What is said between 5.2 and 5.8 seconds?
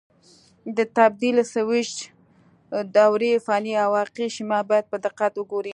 وګورئ.